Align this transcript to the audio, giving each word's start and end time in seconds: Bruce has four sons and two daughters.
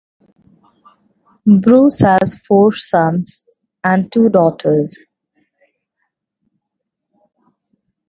Bruce 1.45 1.99
has 1.99 2.33
four 2.47 2.71
sons 2.71 3.45
and 3.83 4.11
two 4.11 4.29
daughters. 4.29 4.97